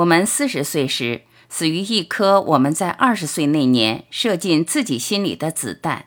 [0.00, 6.06] 我们四十岁时，死于一颗我们在二十岁那年射进自己心里的子弹。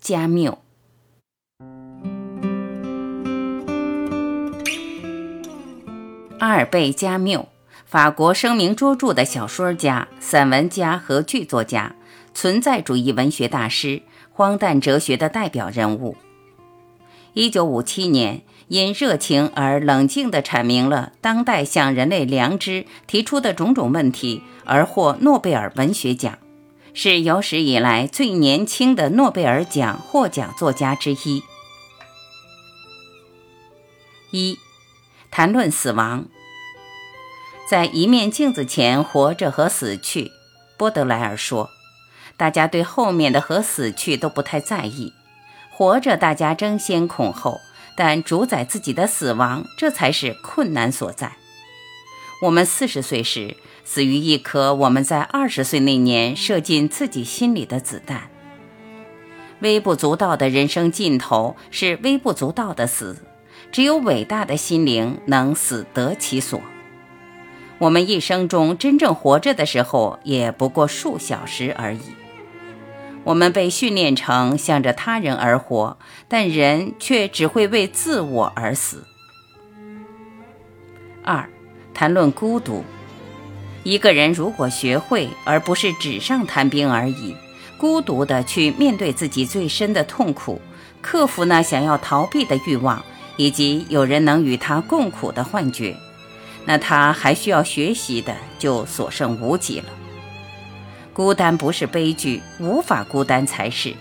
[0.00, 0.62] 加缪。
[6.38, 7.50] 阿尔贝·加缪，
[7.84, 11.94] 法国声名卓著的小说家、散文家和剧作家，
[12.32, 14.00] 存在主义文学大师，
[14.32, 16.16] 荒诞哲学的代表人物。
[17.34, 18.40] 一九五七年，
[18.70, 26.38] 因热情而冷静地阐明了当代向人类良知提出的种种问题，而获诺贝尔文学奖，
[26.94, 31.42] 是有史以来最年轻的诺贝尔奖获奖作家之一。
[34.30, 34.56] 一。
[35.32, 36.26] 谈论死亡，
[37.68, 40.30] 在一面镜子前活着和死去，
[40.76, 41.70] 波德莱尔说
[42.36, 45.12] ：“大家对后面的和死去都不太在意，
[45.70, 47.60] 活着大家争先恐后，
[48.02, 51.36] 但主宰自己的死亡，这才是困难所在。”
[52.40, 58.30] 我们四十岁时死于一颗我们在二十岁那年射进自己心里的子弹。
[59.60, 63.18] 微不足道的人生尽头是微不足道的死。
[63.70, 66.62] 只有伟大的心灵能死得其所。
[67.76, 72.00] 我们一生中真正活着的时候，也不过数小时而已。
[73.24, 79.04] 我们被训练成向着他人而活，但人却只会为自我而死。
[81.22, 81.48] 二，
[81.92, 82.84] 谈论孤独。
[83.82, 87.34] 一个人如果学会，而不是纸上谈兵而已，
[87.78, 90.60] 孤独地去面对自己最深的痛苦，
[91.00, 93.02] 克服那想要逃避的欲望。
[93.36, 95.96] 以及有人能与他共苦的幻觉，
[96.66, 99.86] 那他还需要学习的就所剩无几了。
[101.12, 103.94] 孤单不是悲剧，无法孤单才是。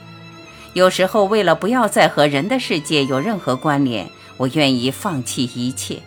[0.73, 4.07] 有时候，为了不要再和人的世界有任何关联，
[4.37, 5.99] 我愿意放弃一切。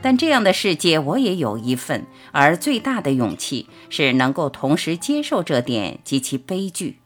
[0.00, 6.98] 但这样的世界我也有一份，而最大的勇气是能够同时接受这点及其悲剧。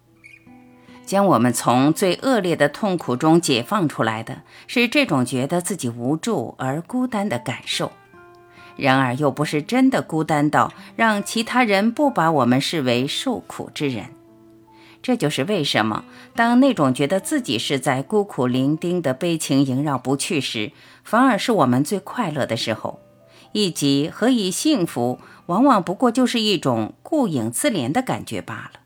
[1.06, 7.93] 将我们从最恶劣的痛苦中解放出来的是这种觉得自己无助而孤单的感受，
[8.78, 14.06] 然而又不是真的孤单到让其他人不把我们视为受苦之人。
[15.03, 20.72] 这就是为什么当那种觉得自己是在孤苦伶仃的悲情萦绕不去时，
[21.05, 23.00] 反而是我们最快乐的时候。
[23.53, 28.81] 以及何以幸福，往往不过就是一种顾影自怜的感觉罢了。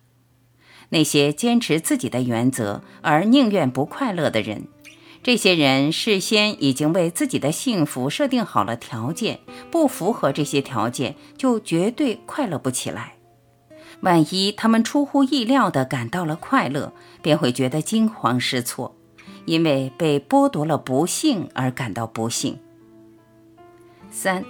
[0.91, 4.69] 那些坚持自己的原则而宁愿不快乐的人，
[5.23, 9.39] 这些人事先已经为自己的幸福设定好了条件，
[9.71, 13.15] 不符合这些条件就绝对快乐不起来。
[14.01, 18.97] 万一他们出乎意料地感到了快乐，便会觉得惊慌失措，
[19.45, 22.59] 因为被剥夺了不幸而感到不幸。
[24.11, 24.45] 三，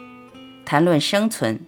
[0.64, 1.60] 谈论生存。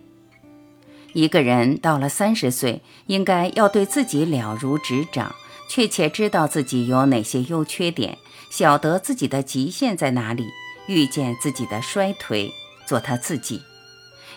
[1.13, 5.35] 一个人到了三十岁，应该要对自己了如指掌，
[5.69, 8.17] 确切知道自己有哪些优缺点，
[8.57, 10.47] 晓得自己的极限在哪里，
[10.87, 12.53] 遇见自己的衰退，
[12.87, 13.61] 做他自己。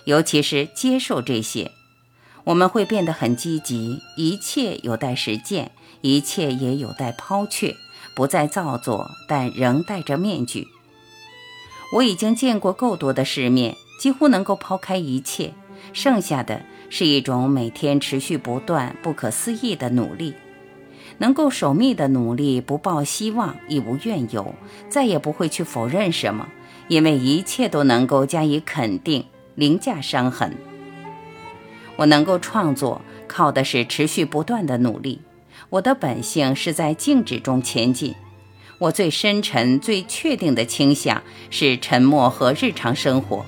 [0.06, 1.70] 尤其是接受这些，
[2.44, 4.00] 我们会变得很积极。
[4.16, 7.76] 一切有待实践，一切也有待抛却，
[8.16, 10.68] 不再造作，但仍戴着面具。
[11.94, 15.54] 我已经见过够多的世面，几乎能够抛开一切。
[15.94, 20.34] 剩下的是一种每天持续不断、不可思议的努力，
[21.20, 24.54] 能够守密的努力，不抱希望，亦无怨尤，
[24.90, 26.48] 再也不会去否认什么，
[26.88, 30.56] 因为一切都能够加以肯定，凌驾伤痕。
[31.96, 35.22] 我能够创作，靠的是持续不断的努力。
[35.70, 38.14] 我的本性是在静止中前进。
[38.78, 43.44] 我最深沉、最确定的倾向是沉默和日常生活。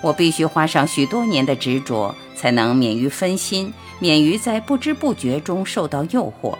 [0.00, 6.56] 我必须花上许多年的执着，才能免于分心，免于在不知不觉中受到诱惑。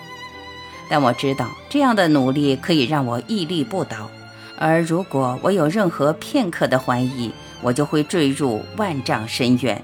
[0.94, 4.08] 但我知道，这样的努力可以让我屹立不倒。
[4.56, 7.32] 而如果我有任何片刻的怀疑，
[7.62, 9.82] 我就会坠入万丈深渊。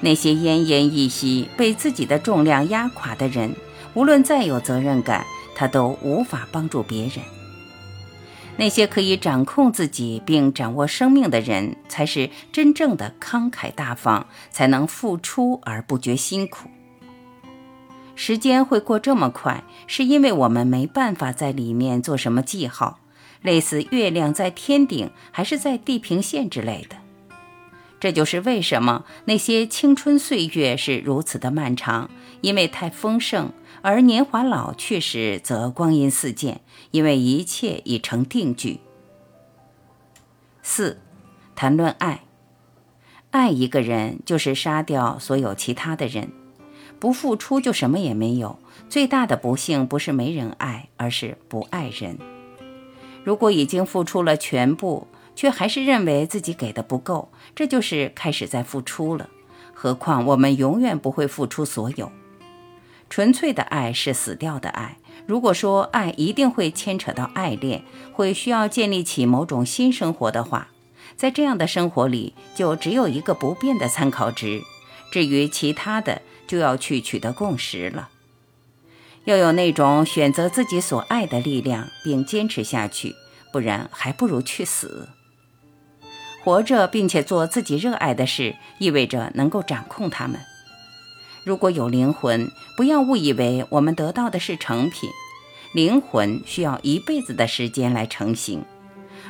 [0.00, 3.54] 那些奄奄一息、被自己的重量压垮的人，
[3.92, 7.22] 无论再有责任感，他都无法帮助别人。
[8.56, 16.70] 那些可以掌控自己并掌握生命的人，才是真正的慷慨大方，才能付出而不觉辛苦。
[18.14, 23.00] 时间会过这么快，是因为我们没办法在里面做什么记号，
[23.42, 26.96] 类似月亮在天顶还是在地平线之类的。
[28.00, 32.10] 这就是为什么那些青春岁月是如此的漫长，
[32.42, 33.52] 因为太丰盛。
[33.80, 36.60] 而年华老去时，则光阴似箭，
[36.90, 38.80] 因为一切已成定局。
[40.62, 41.00] 四，
[41.54, 42.24] 谈论爱，
[43.30, 46.32] 爱一个人就是杀掉所有其他的人，
[47.04, 48.58] 不付出就什么也没有。
[48.88, 52.16] 最大的不幸不是没人爱，而是不爱人。
[53.22, 55.06] 如果已经付出了全部，
[55.36, 59.28] 却还是认为自己给的不够，这就是开始在付出了。
[59.74, 62.10] 何况我们永远不会付出所有。
[63.10, 64.96] 纯粹的爱是死掉的爱。
[65.26, 67.82] 如果说爱一定会牵扯到爱恋，
[68.14, 70.68] 会需要建立起某种新生活的话。
[71.16, 74.62] 在这样的生活里，就只有一个不变的参考值，
[75.12, 78.08] 至于其他的，就要去取得共识了。
[79.24, 83.14] 要有那种选择自己所爱的力量，并坚持下去，
[83.52, 85.08] 不然还不如去死。
[86.42, 90.38] 活着并且做自己热爱的事，意味着能够掌控他们。
[91.42, 95.08] 如果有灵魂，不要误以为我们得到的是成品，
[95.72, 98.62] 灵魂需要一辈子的时间来成型。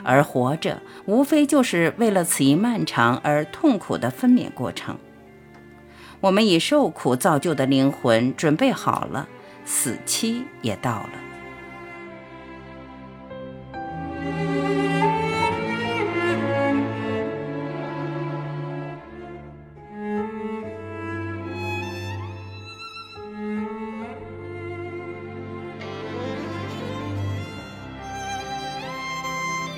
[0.03, 4.99] 而活着，无非就是为了此一漫长而痛苦的分娩过程。
[6.25, 9.29] 我们以受苦造就的灵魂准备好了，
[9.67, 11.11] 死期也到了。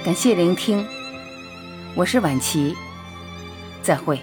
[0.05, 0.87] 感谢聆听，
[1.97, 2.77] 我是晚琪，
[3.83, 4.21] 再会。